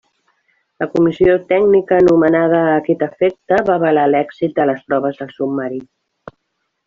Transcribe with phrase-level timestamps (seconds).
[0.83, 5.83] La Comissió Tècnica nomenada a aquest efecte va avalar l'èxit de les proves del submarí.